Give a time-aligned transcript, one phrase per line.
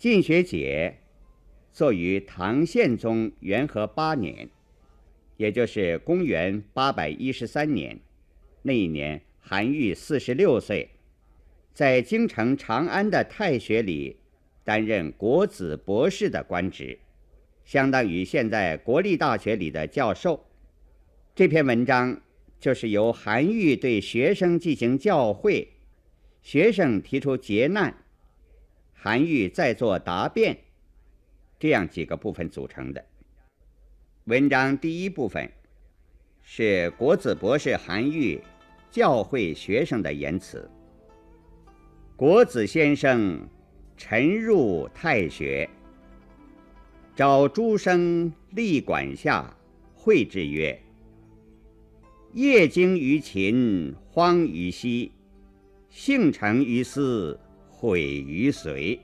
[0.00, 0.96] 进学解
[1.74, 4.48] 作于唐宪宗元和八年，
[5.36, 8.00] 也就是公元八百一十三年。
[8.62, 10.88] 那一年，韩愈四十六岁，
[11.74, 14.16] 在京城长安的太学里
[14.64, 16.98] 担任国子博士的官职，
[17.66, 20.46] 相当于现在国立大学里的教授。
[21.34, 22.22] 这篇文章
[22.58, 25.68] 就是由韩愈对学生进行教诲，
[26.40, 27.94] 学生提出劫难。
[29.02, 30.58] 韩愈在做答辩，
[31.58, 33.02] 这样几个部分组成的。
[34.24, 35.50] 文章第一部分
[36.42, 38.38] 是国子博士韩愈
[38.90, 40.70] 教诲学生的言辞。
[42.14, 43.48] 国子先生
[43.96, 45.66] 晨入太学，
[47.16, 49.56] 召诸生立馆下，
[49.94, 50.78] 会之曰
[52.34, 55.10] ：“业精于勤，荒于嬉，
[55.88, 57.40] 性成于思。”
[57.80, 59.00] 毁于随。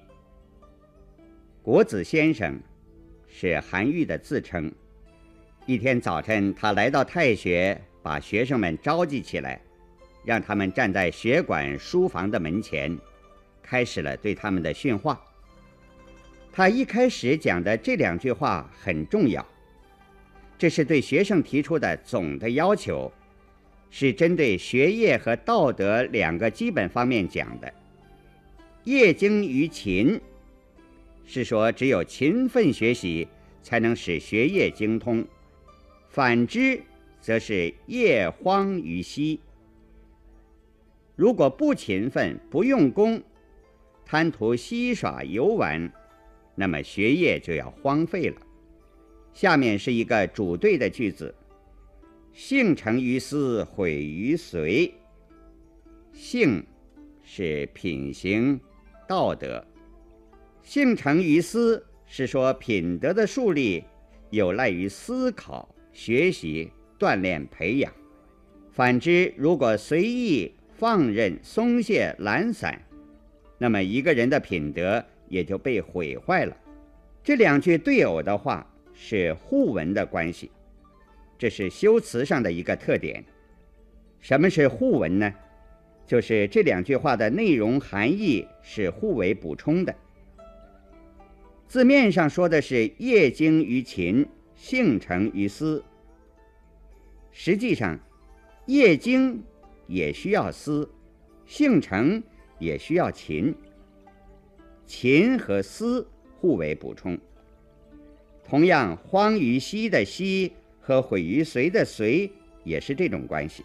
[1.62, 2.60] 国子先生
[3.26, 4.70] 是韩愈的自称。
[5.64, 9.58] 一天早晨，他来到太学，把学生们召集起来，
[10.26, 12.94] 让他们站在学馆书房的门前，
[13.62, 15.18] 开始了对他们的训话。
[16.52, 19.42] 他一开始讲的这两句话很重要，
[20.58, 23.10] 这是对学生提出的总的要求，
[23.88, 27.72] 是针对学业和道德两个基本方面讲的。
[28.86, 30.20] 业精于勤，
[31.24, 33.26] 是说只有勤奋学习
[33.60, 35.24] 才能使学业精通；
[36.08, 36.80] 反之，
[37.20, 39.40] 则是业荒于嬉。
[41.16, 43.20] 如果不勤奋、不用功，
[44.04, 45.92] 贪图嬉耍游玩，
[46.54, 48.40] 那么学业就要荒废了。
[49.34, 51.34] 下面是一个主对的句子：
[52.32, 54.94] 性成于思，毁于随。
[56.12, 56.64] 性
[57.24, 58.60] 是品行。
[59.06, 59.64] 道德
[60.62, 63.84] 性成于思，是说品德的树立
[64.30, 67.92] 有赖于思考、学习、锻炼、培养。
[68.72, 72.80] 反之，如果随意放任、松懈、懒散，
[73.58, 76.56] 那么一个人的品德也就被毁坏了。
[77.22, 80.50] 这两句对偶的话是互文的关系，
[81.38, 83.24] 这是修辞上的一个特点。
[84.20, 85.32] 什么是互文呢？
[86.06, 89.94] 就是这两句话的内容含义是互为补充的。
[91.66, 94.24] 字面上说的是“业精于勤，
[94.54, 95.82] 性成于思”，
[97.32, 97.98] 实际上，
[98.66, 99.42] 业精
[99.88, 100.88] 也需要思，
[101.44, 102.22] 性成
[102.60, 103.52] 也需要勤。
[104.86, 106.06] 勤和思
[106.38, 107.18] 互为补充。
[108.44, 112.30] 同样，“荒于嬉”的“嬉”和“毁于随”的“随”
[112.62, 113.64] 也是这种关系。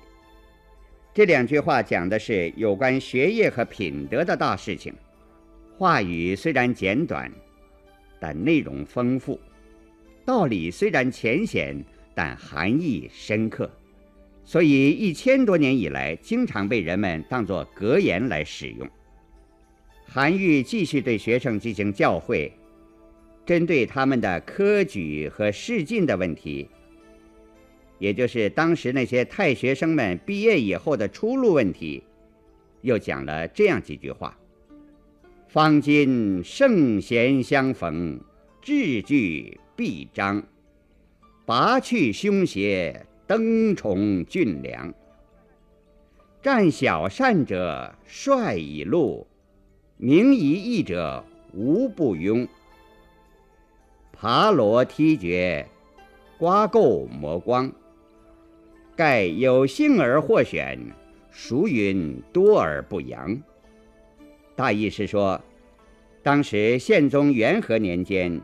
[1.14, 4.94] 这两句话讲的是有关学业和品德的大事情，
[5.78, 7.30] 话语虽然简短，
[8.18, 9.38] 但内容丰富；
[10.24, 11.76] 道理虽然浅显，
[12.16, 13.70] 但含义深刻。
[14.46, 18.90] 所以一千多年以来，经常被人们当作格言来使用。
[20.06, 22.50] 韩愈继续对学生进行教诲，
[23.46, 26.70] 针对他们的科举和仕进的问题。
[28.02, 32.04] 也就是当时那些太学生们毕业以后的出路问题，
[32.82, 34.36] 又讲了这样几句话
[35.48, 38.20] ：“方今圣贤相逢，
[38.60, 40.42] 志具必彰；
[41.46, 44.92] 拔去凶邪，登崇俊良。
[46.42, 49.28] 战小善者，率以路；
[49.98, 51.24] 明夷易者，
[51.54, 52.48] 无不庸。
[54.12, 55.68] 爬罗梯爵，
[56.40, 57.72] 刮垢磨光。”
[59.02, 60.78] 盖有幸而获选，
[61.32, 63.36] 孰云多而不扬？
[64.56, 65.42] 大意是说，
[66.22, 68.40] 当时宪宗元和年间，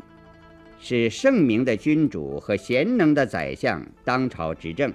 [0.79, 4.91] 是圣明的君主和贤能的宰相当朝执政，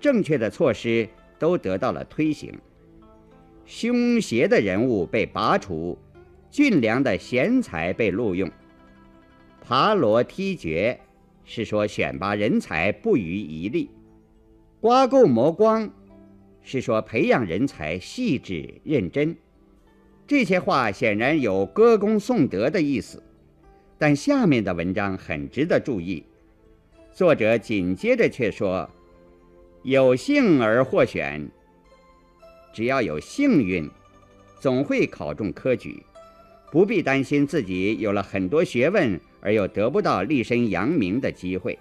[0.00, 1.08] 正确的措施
[1.38, 2.52] 都得到了推行，
[3.64, 5.96] 凶邪的人物被拔除，
[6.50, 8.50] 俊良的贤才被录用。
[9.62, 10.98] 爬罗梯爵
[11.44, 13.88] 是说选拔人才不遗余力。
[14.80, 15.90] 刮垢磨光，
[16.62, 19.36] 是说培养人才细致认真。
[20.24, 23.20] 这些话显然有歌功颂德的意思，
[23.98, 26.24] 但下面的文章很值得注意。
[27.12, 28.88] 作者紧接着却说
[29.82, 31.50] ：“有幸而获选，
[32.72, 33.90] 只要有幸运，
[34.60, 36.04] 总会考中科举，
[36.70, 41.76] 不必担心自己有了很多学问而又得不到立身扬名的机会。”“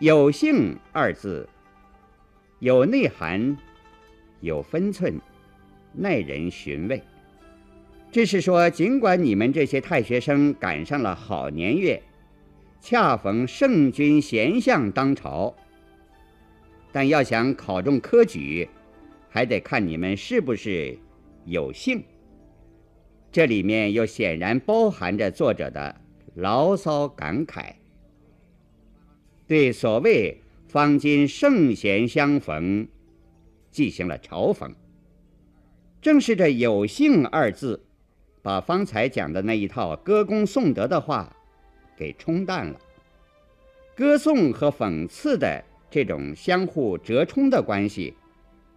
[0.00, 1.48] 有幸”二字。
[2.62, 3.56] 有内涵，
[4.40, 5.20] 有分寸，
[5.92, 7.02] 耐人寻味。
[8.12, 12.00] 这是说，尽管你们这些太学生赶上了好年月，
[12.80, 15.52] 恰逢圣君贤相当朝，
[16.92, 18.68] 但要想考中科举，
[19.28, 20.96] 还得看你们是不是
[21.44, 22.00] 有幸。
[23.32, 26.00] 这里面又显然包含着作者的
[26.36, 27.72] 牢骚感慨，
[29.48, 30.40] 对所谓
[30.72, 32.88] 方今圣贤相逢
[33.70, 34.72] 进行了嘲讽。
[36.00, 37.84] 正是这“有幸”二字。
[38.40, 41.36] 把方才讲的那一套歌功颂德的话
[41.94, 42.80] 给冲淡了，
[43.94, 48.14] 歌颂和讽刺的这种相互折冲的关系，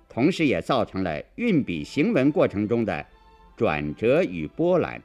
[0.10, 3.06] 同时也造成了运笔行文过程中的
[3.56, 5.02] 转折与波澜。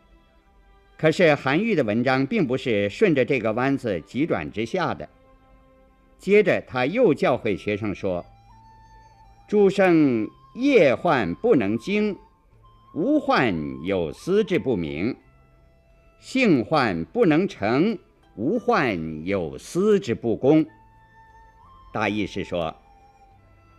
[0.99, 5.09] 可是韩愈的文章并不是顺着这个弯子急转直下的。
[6.21, 8.25] 接着他又教诲学生说
[9.49, 12.17] ：“诸生业患不能惊。”
[12.93, 15.17] 无患有思之不明，
[16.19, 17.97] 性患不能成；
[18.35, 20.67] 无患有思之不公。
[21.93, 22.75] 大意是说，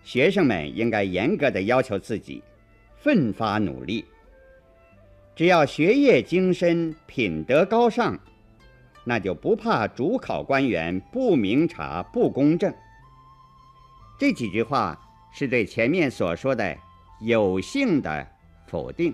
[0.02, 2.42] 学生们应该严格的要求自己，
[2.96, 4.06] 奋发努力。
[5.36, 8.18] 只要学业精深，品德高尚，
[9.04, 12.74] 那就不怕主考官员不明察、不公正。
[14.20, 15.00] 这几句话
[15.34, 16.78] 是对前面所说的
[17.20, 18.28] 有幸的。
[18.68, 19.14] 否定，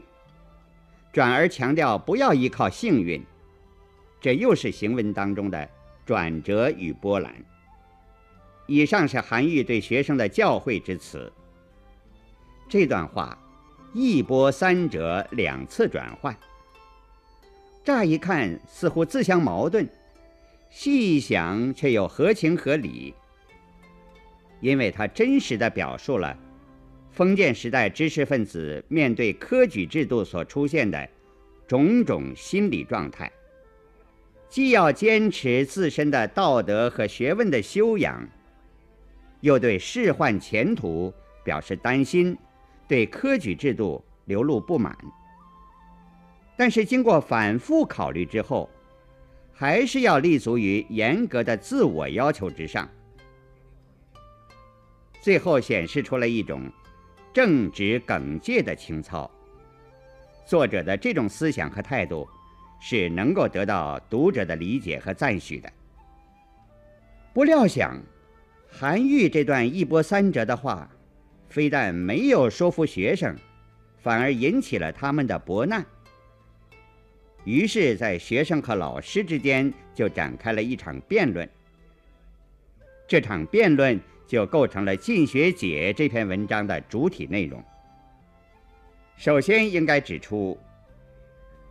[1.11, 3.25] 转而强调不要依靠幸运，
[4.21, 5.67] 这又是行文当中的
[6.05, 7.33] 转折与波澜。
[8.67, 11.33] 以上是韩愈对学生的教诲之词。
[12.69, 13.35] 这段话
[13.95, 16.37] 一波三折，两次转换，
[17.87, 19.87] 乍一看似乎自相矛盾，
[20.69, 23.13] 细一想却又合情合理，
[24.59, 26.37] 因为它真实的表述了。
[27.11, 31.07] 封建时代知识分子面对科举制度所出现的
[31.65, 33.31] 种种心理状态，
[34.49, 38.27] 既要坚持自身的道德和学问的修养，
[39.39, 42.37] 又对仕宦前途表示担心，
[42.85, 44.93] 对科举制度流露不满。
[46.57, 48.69] 但是经过反复考虑之后，
[49.54, 52.89] 还是要立足于严格的自我要求之上，
[55.21, 56.69] 最后显示出了一种。
[57.33, 59.30] 正直耿介的情操，
[60.44, 62.27] 作者的这种思想和态度，
[62.80, 65.71] 是能够得到读者的理解和赞许的。
[67.33, 68.01] 不料想，
[68.68, 70.89] 韩愈这段一波三折的话，
[71.48, 73.36] 非但没有说服学生，
[74.01, 75.86] 反而引起了他们的博难。
[77.47, 81.49] 于是，在学生和老师之间就展开了一场辩论。
[83.07, 83.97] 这场辩论。
[84.27, 87.63] 就构成了《进学解》这篇文章的主体内容。
[89.15, 90.59] 首先应该指出，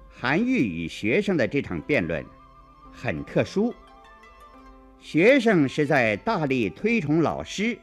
[0.08, 2.24] 韩愈与学生的这场辩论
[2.90, 3.74] 很特殊。
[4.98, 7.78] 学生是在大力推崇老师，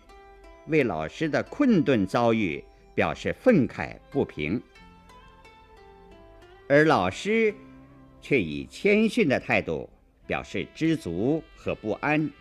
[0.66, 2.64] 为老师的困顿遭遇
[2.96, 4.60] 表示愤慨不平，
[6.68, 7.54] 而老师
[8.24, 9.88] 却以谦逊的态度
[10.26, 12.32] 表示知足和不安。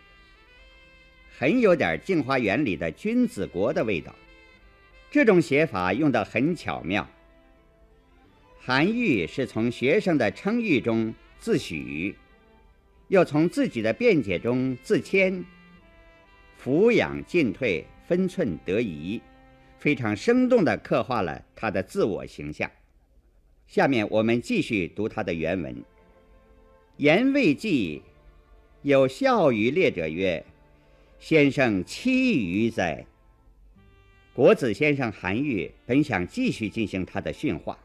[1.37, 4.15] 很有点《镜花缘》里的君子国的味道，
[5.11, 7.07] 这种写法用得很巧妙。
[8.59, 12.15] 韩愈是从学生的称誉中自诩，
[13.09, 15.43] 又从自己的辩解中自谦，
[16.57, 19.21] 俯仰进退，分寸得宜，
[19.79, 22.71] 非常生动地刻画了他的自我形象。
[23.67, 25.75] 下面我们继续读他的原文：
[26.97, 28.01] 言未记，
[28.81, 30.45] 有笑于列者曰。
[31.19, 33.05] 先生欺愚哉！
[34.33, 37.79] 国子先生韩愈本想继续进行他的训话，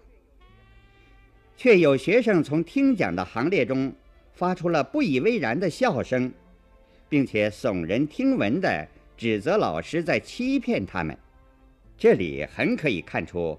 [1.57, 3.93] 却有学生从听讲的行列中
[4.33, 6.33] 发出了不以为然的笑声，
[7.09, 11.17] 并且耸人听闻地指责老师在欺骗他们。
[11.97, 13.57] 这里很可以看出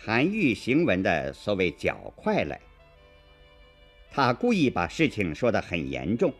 [0.00, 2.60] 韩愈行文的所谓较快来，
[4.12, 6.32] 他故意把事情说得很严重。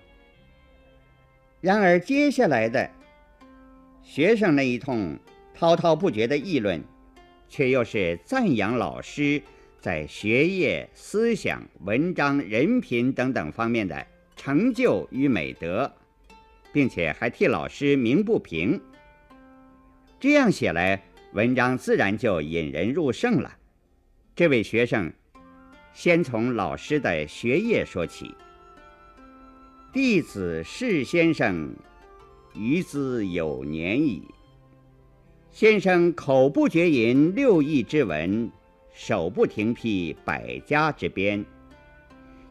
[1.61, 2.89] 然而，接下来的
[4.01, 5.19] 学生那一通
[5.53, 6.81] 滔滔不绝的议论，
[7.49, 9.43] 却又是赞扬老师
[9.81, 15.93] 在学业、思想、文章、人品等等方面的成就与美德，
[16.73, 18.81] 并且还替老师鸣不平。
[20.21, 23.57] 这样写来，文章自然就引人入胜了。
[24.35, 25.13] 这位学生
[25.93, 28.35] 先从老师的学业说起。
[29.93, 31.75] 弟子释先生，
[32.55, 34.23] 余资有年矣。
[35.51, 38.51] 先生口不绝吟六艺之文，
[38.93, 41.45] 手不停披百家之编。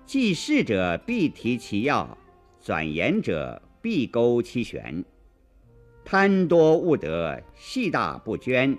[0.06, 2.18] 记事者必提其要，
[2.62, 5.04] 转言者必勾其玄。
[6.10, 8.78] 贪多勿得，细大不捐。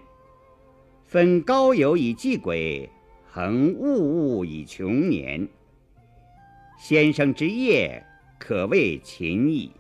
[1.05, 2.89] 分高有以济鬼，
[3.31, 5.47] 恒物物以穷年。
[6.79, 8.03] 先生之业，
[8.39, 9.71] 可谓勤矣。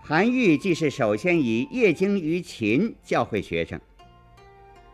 [0.00, 3.80] 韩愈既是首先以业精于勤教诲学生，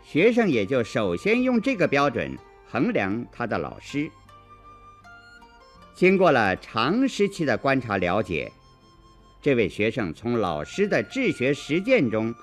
[0.02, 2.34] 学生也就首先用这个标准
[2.66, 4.10] 衡量他的老师。
[5.94, 8.50] 经过了长时期的观察了解，
[9.48, 12.34] 这位学生从老师的治学实践中，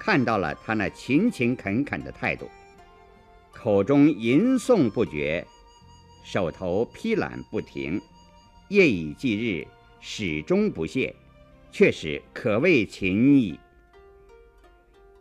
[0.00, 2.50] 看到了他那勤勤恳恳的态度，
[3.52, 5.46] 口中吟诵不绝，
[6.24, 8.00] 手头批览不停，
[8.70, 9.64] 夜以继日，
[10.00, 11.14] 始终不懈，
[11.70, 13.56] 确实可谓勤矣。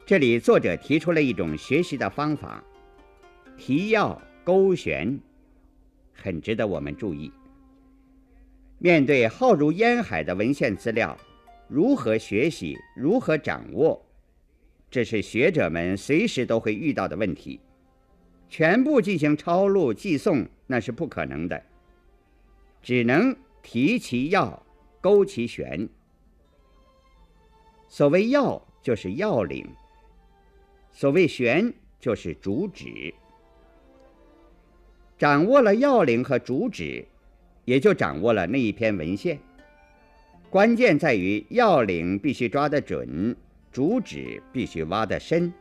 [0.07, 2.63] 这里作者提出了一种学习的方法，
[3.55, 5.19] 提要勾选，
[6.11, 7.31] 很值得我们注意。
[8.79, 11.15] 面对浩如烟海的文献资料，
[11.67, 14.05] 如何学习，如何掌握，
[14.89, 17.59] 这是学者们随时都会遇到的问题。
[18.49, 21.61] 全部进行抄录记诵，那是不可能的，
[22.81, 24.65] 只能提其要，
[25.01, 25.87] 勾其玄。
[27.87, 29.65] 所谓要，就是要领；
[30.91, 33.13] 所谓玄，就是主旨。
[35.17, 37.05] 掌握了要领和主旨。
[37.65, 39.37] 也就掌握了那一篇文献。
[40.49, 43.35] 关键在于要领必须抓得准，
[43.71, 45.51] 主旨必须挖得深，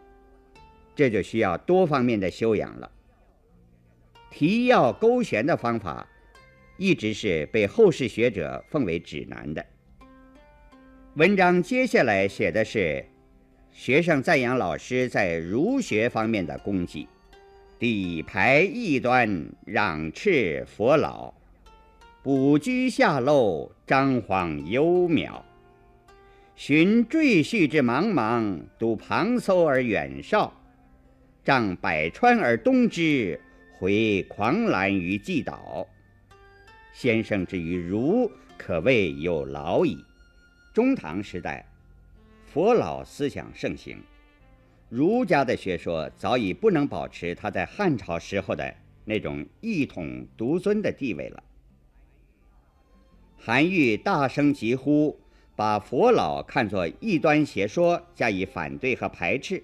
[0.95, 2.91] 这就需要多方面的修养了。
[4.31, 6.07] 提要勾选的方法，
[6.77, 9.67] 一直是被后世学者奉为指南的。
[11.15, 13.05] 文章接下来写的是
[13.73, 17.09] 学生赞扬老师在儒学方面的功绩，
[17.79, 19.29] 底排异端，
[19.67, 21.35] 攘斥佛老。
[22.27, 25.43] 五居下漏，张皇幽渺；
[26.57, 30.53] 寻赘婿之茫茫，睹旁搜而远少。
[31.45, 33.41] 仗百川而东之，
[33.79, 35.87] 回狂澜于既倒。
[36.93, 38.29] 先生之于儒，
[38.59, 39.97] 可谓有劳矣。
[40.75, 41.65] 中唐时代，
[42.45, 44.03] 佛老思想盛行，
[44.89, 51.41] 儒家的学说早已不能保持他在汉朝时候的那种一统独尊的地位了。
[53.47, 55.17] 韩愈大声疾呼，
[55.55, 59.63] 把佛老看作异端邪说，加以反对和排斥。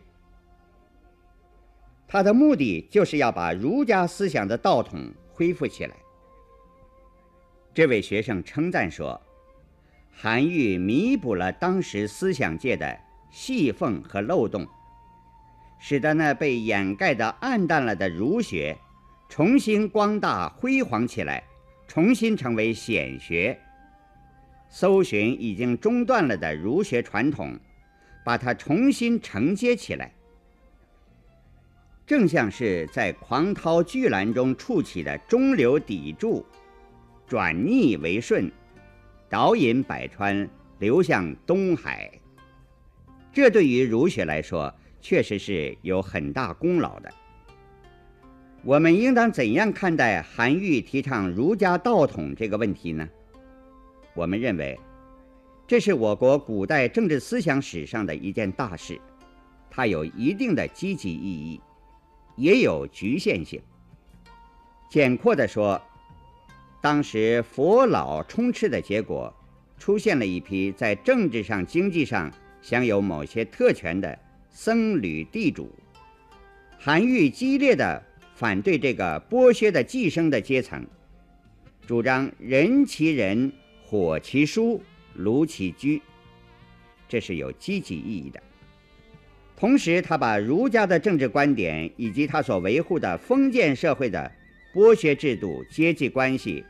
[2.06, 5.96] 他的目的就是要把儒家思想的道统恢复起来。
[7.74, 9.20] 这位学生称赞说
[10.14, 12.96] ：“韩愈弥补了当时思想界的
[13.32, 14.64] 细缝和漏洞，
[15.80, 18.78] 使得那被掩盖的暗淡了的儒学
[19.28, 21.42] 重新光大辉煌起来，
[21.88, 23.58] 重新成为显学。”
[24.74, 27.54] 搜寻已经中断了的儒学传统，
[28.24, 30.10] 把它重新承接起来，
[32.06, 36.42] 正像是在狂涛巨澜中触起的中流砥柱，
[37.26, 38.50] 转逆为顺，
[39.28, 40.48] 导引百川
[40.78, 42.10] 流向东海。
[43.30, 47.12] 这对于儒学来说，确实是有很大功劳的。
[48.64, 53.06] 我们应当怎样看待韩愈提倡儒家道统这个问题呢？
[54.14, 54.78] 我们认为，
[55.66, 59.00] 这是我国古代政治思想史上的一件大事，
[59.71, 61.61] 它有一定的积极意义，
[62.37, 63.61] 也有局限性。
[64.90, 65.81] 简括地说，
[66.83, 69.33] 当时佛老充斥的结果，
[69.78, 74.19] 出现了一批在政治上、经济上享有某些特权的
[74.50, 75.71] 僧侣地主。
[76.78, 78.02] 韩愈激烈的
[78.35, 80.85] 反对这个剥削的寄生的阶层，
[81.87, 83.50] 主张人其人。
[83.92, 84.80] 火其书，
[85.16, 86.00] 炉其居，
[87.06, 88.42] 这是有积极意义的。
[89.54, 94.32] 同时，他把儒家的政治观点以及他所维护的封建社会的
[94.75, 96.64] 剥削制度、阶级关系，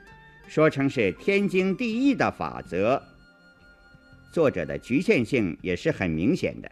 [0.49, 3.00] 说成是天经地义的法则。
[4.33, 6.69] 作者的局限性也是很明显的。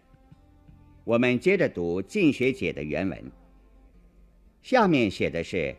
[1.04, 3.30] 我们接着读《进学解》的原文，
[4.62, 5.76] 下面写的是。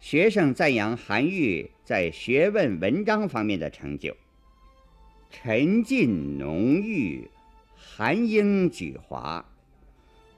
[0.00, 4.16] 学生赞扬韩愈在学问文章方面的成就，
[5.28, 7.28] 沉静浓郁，
[7.74, 9.44] 含英举华。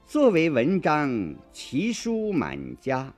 [0.05, 3.13] 作为文章，奇书满家。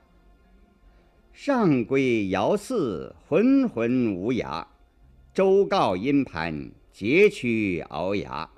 [1.32, 4.66] 上归尧祀，浑浑无涯；
[5.32, 8.48] 周告殷盘，节曲鳌牙。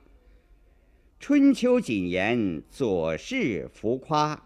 [1.18, 4.45] 春秋谨言，左氏浮夸。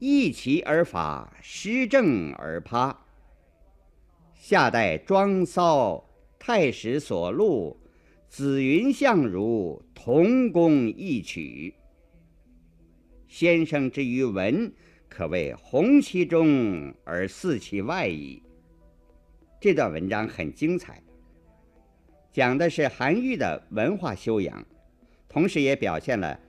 [0.00, 3.04] 易其而法，施政而趴。
[4.34, 7.78] 夏代庄骚，太史所录，
[8.26, 11.74] 子云相如，同工异曲。
[13.28, 14.72] 先生之于文，
[15.06, 18.42] 可谓弘其中而肆其外矣。
[19.60, 21.02] 这段文章很精彩，
[22.32, 24.64] 讲的是韩愈的文化修养，
[25.28, 26.40] 同时也表现了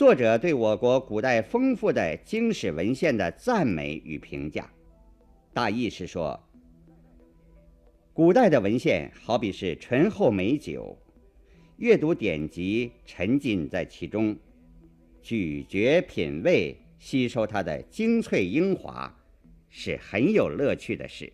[0.00, 4.66] 作者对我国古代丰富的经史文献的赞美与评价。
[5.52, 6.42] 大意是说，
[8.14, 10.96] 古代的文献好比是醇厚美酒，
[11.76, 14.34] 阅读典籍，沉浸在其中，
[15.20, 19.14] 咀嚼品味，吸收它的精粹英华，
[19.68, 21.30] 是很有乐趣的事。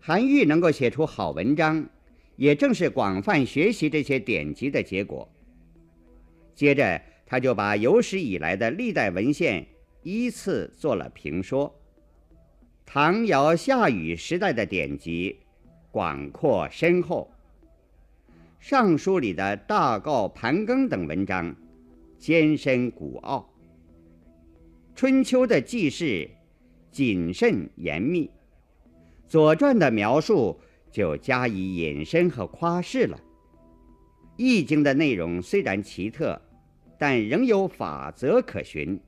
[0.00, 1.86] 韩愈能够写出好文章，
[2.36, 5.30] 也正是广泛学习这些典籍的结果。
[6.54, 9.66] 接着，他就把有史以来的历代文献
[10.02, 11.78] 依次做了评说。
[12.86, 15.36] 唐尧夏禹时代的典籍
[15.90, 17.30] 广阔深厚，
[18.58, 21.54] 《尚书》里的大诰盘庚等文章
[22.18, 23.46] 艰深古奥，
[24.98, 26.30] 《春秋》的记事
[26.90, 28.24] 谨慎严密。
[29.28, 30.58] 《左传》的描述
[30.90, 33.18] 就加以引申和夸饰了，
[34.38, 36.40] 《易经》的内容虽然奇特，
[36.98, 38.96] 但仍有法则可循。《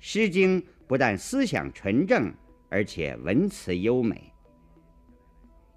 [0.00, 2.32] 诗经》不但思想纯正，
[2.68, 4.32] 而且文辞优美。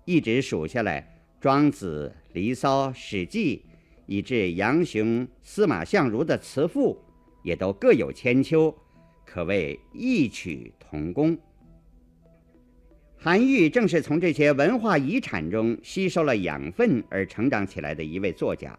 [0.05, 1.01] 一直数下来，
[1.41, 3.63] 《庄子》《离骚》《史记》，
[4.05, 6.97] 以至杨雄、司马相如的词赋，
[7.43, 8.75] 也都各有千秋，
[9.25, 11.37] 可谓异曲同工。
[13.17, 18.77] 韩愈正是从这些文化遗产中吸收了养分而成长起来的一位作家，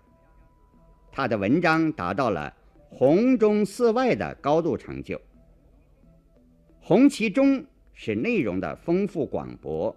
[1.17, 2.55] 他的文章达到了
[2.91, 5.19] 红中似外的高度成就。
[6.79, 9.97] 红其中是内容的丰富广博，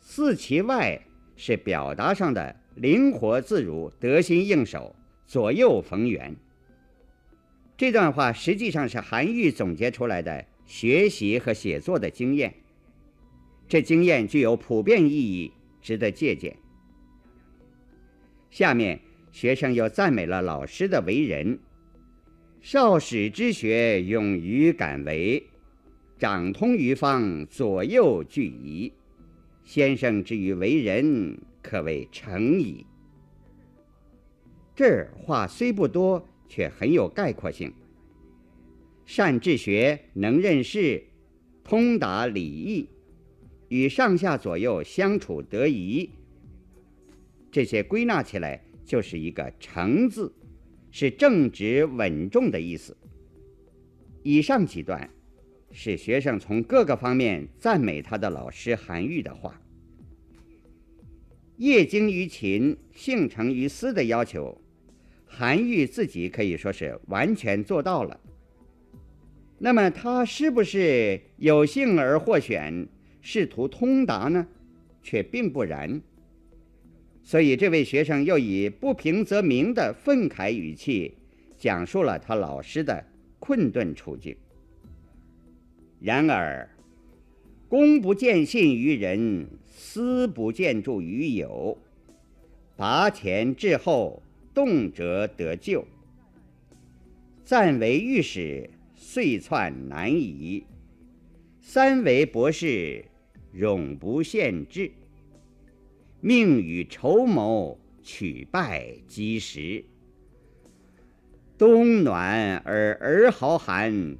[0.00, 1.00] 似其外
[1.36, 6.34] 是表达上的灵活自如、得心应手、左右逢源。
[7.76, 12.52] 这段话实际上是韩愈总结出来的学习和写作的经验。
[13.68, 16.56] 这经验具有普遍意义，值得借鉴。
[18.50, 19.00] 下面，
[19.36, 21.58] 学生又赞美了老师的为人：
[22.62, 25.42] 少始之学，勇于敢为；
[26.18, 28.90] 长通于方，左右俱宜。
[29.62, 32.86] 先生之于为人，可谓成矣。
[34.74, 37.70] 这儿话虽不多，却很有概括性。
[39.04, 41.04] 善治学，能任事，
[41.62, 42.88] 通达礼义。
[43.68, 46.08] 与上下左右相处得宜，
[47.52, 50.32] 这些归纳起来就是一个“诚”字，
[50.90, 52.96] 是正直稳重的意思。
[54.22, 55.10] 以上几段
[55.72, 59.60] 是学生从各个方面赞美他的老师韩愈的话。
[61.58, 64.60] 业精于勤，性成于思的要求，
[65.26, 68.20] 韩愈自己可以说是完全做到了。
[69.58, 72.86] 那么他是不是有幸而获选？
[73.22, 74.46] 试图通达呢，
[75.02, 76.00] 却并不然。
[77.26, 81.12] 所以这位学生又以不平则鸣的愤慨语气，
[81.58, 83.04] 讲述了他老师的
[83.40, 84.36] 困顿处境。
[85.98, 86.70] 然而，
[87.68, 91.76] 公不见信于人，私不见助于友。
[92.76, 94.22] 拔前至后，
[94.54, 95.84] 动辄得救。
[97.44, 100.62] 暂为御史，遂窜难移；
[101.60, 103.04] 三为博士。
[103.52, 104.92] 永不限制，
[106.20, 109.84] 命与筹谋，取败积时。
[111.58, 114.16] 冬暖而儿豪寒，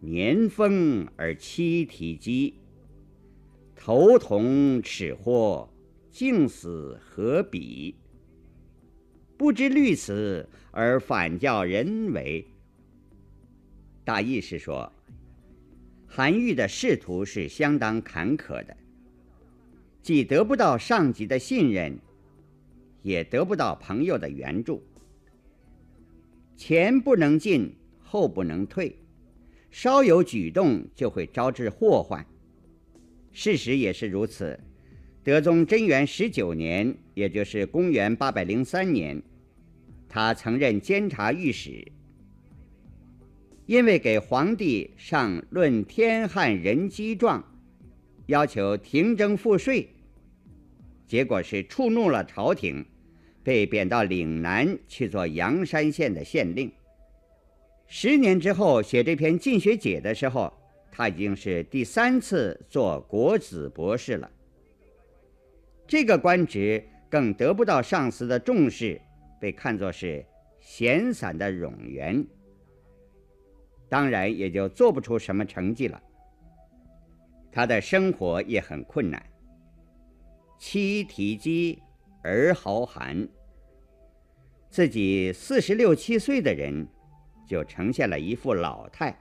[0.00, 2.54] 年丰而妻体饥。
[3.74, 5.68] 头同齿豁，
[6.10, 7.96] 竟死何比？
[9.36, 12.46] 不知虑此而反教人为。
[14.04, 14.92] 大意是说。
[16.12, 18.76] 韩愈的仕途是相当坎坷的，
[20.02, 21.98] 既得不到上级的信任，
[23.02, 24.82] 也得不到朋友的援助。
[26.56, 28.96] 前不能进，后不能退，
[29.70, 32.26] 稍有举动就会招致祸患。
[33.32, 34.58] 事实也是如此。
[35.22, 39.22] 德宗贞元十九年，也就是公元八百零三年，
[40.08, 41.86] 他曾任监察御史。
[43.66, 47.44] 因为给皇帝上论天汉人机状，
[48.30, 49.88] 要求停征赋税，
[51.08, 52.86] 结果是触怒了朝廷，
[53.42, 56.70] 被贬到岭南去做阳山县的县令。
[57.88, 60.52] 十年之后写这篇进学解的时候，
[60.92, 64.30] 他已经是第三次做国子博士了。
[65.88, 69.00] 这个官职更得不到上司的重视，
[69.40, 70.24] 被看作是
[70.60, 72.24] 闲散的冗员，
[73.88, 76.00] 当然也就做不出什么成绩了。
[77.52, 79.20] 他的生活也很困难，
[80.58, 81.82] 妻提饥，
[82.22, 83.28] 儿豪寒。
[84.68, 86.86] 自己四十六七岁的人，
[87.46, 89.18] 就呈现了一副老态，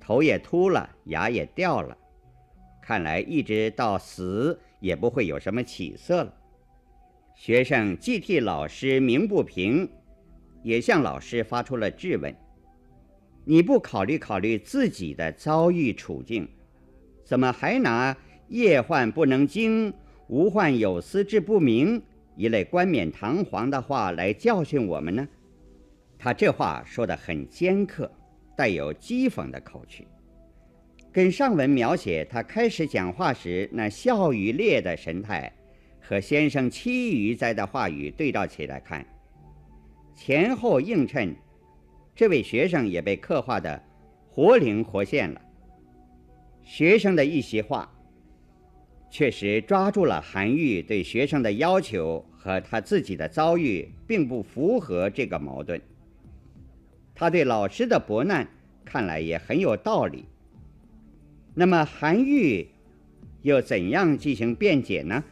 [0.00, 1.96] 头也秃了，牙也掉了，
[2.80, 6.34] 看来一直到死也不会有什么起色了。
[7.34, 9.86] 学生既替老师鸣不平，
[10.62, 12.34] 也向老师发出了质问
[13.44, 16.48] ：“你不考虑考虑自己的遭遇处境，
[17.24, 18.16] 怎么还拿
[18.48, 19.92] ‘夜患不能惊，
[20.28, 22.00] 无患有司志不明’？”
[22.36, 25.26] 一类冠冕堂皇的话来教训我们呢？
[26.18, 28.10] 他这话说得很尖刻，
[28.56, 30.06] 带有讥讽的口气，
[31.12, 35.52] 跟上文描写他开始讲话时那笑与烈的神态，
[36.00, 39.06] 和先生其余在的话语对照起来看，
[40.14, 41.36] 前后映衬，
[42.16, 43.80] 这位学生也被刻画的
[44.28, 45.40] 活灵活现了。
[46.64, 47.90] 学生的一席话。
[49.10, 55.80] 确实抓住了韩愈对学生的要求和他自己的遭遇并不符合这个矛盾。
[57.14, 58.48] 他对老师的伯难
[58.84, 60.24] 看来也很有道理。
[61.54, 62.66] 那么韩愈
[63.42, 65.22] 又怎样进行辩解呢？